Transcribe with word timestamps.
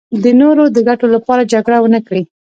د 0.23 0.25
نورو 0.41 0.63
د 0.75 0.77
ګټو 0.87 1.07
لپاره 1.15 1.49
جګړه 1.53 1.77
ونکړي. 1.81 2.21